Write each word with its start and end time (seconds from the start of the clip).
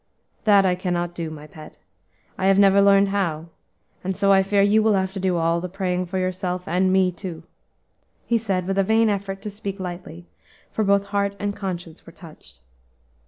"That 0.45 0.65
I 0.65 0.73
cannot 0.73 1.13
do, 1.13 1.29
my 1.29 1.45
pet, 1.45 1.77
I 2.35 2.47
have 2.47 2.57
never 2.57 2.81
learned 2.81 3.09
how; 3.09 3.49
and 4.03 4.17
so 4.17 4.31
I 4.33 4.41
fear 4.41 4.63
you 4.63 4.81
will 4.81 4.95
have 4.95 5.13
to 5.13 5.19
do 5.19 5.37
all 5.37 5.61
the 5.61 5.69
praying 5.69 6.07
for 6.07 6.17
yourself 6.17 6.67
and 6.67 6.91
me 6.91 7.11
too," 7.11 7.43
he 8.25 8.39
said, 8.39 8.65
with 8.65 8.79
a 8.79 8.83
vain 8.83 9.09
effort 9.09 9.43
to 9.43 9.51
speak 9.51 9.79
lightly, 9.79 10.25
for 10.71 10.83
both 10.83 11.05
heart 11.13 11.35
and 11.37 11.55
conscience 11.55 12.03
were 12.03 12.13
touched. 12.13 12.61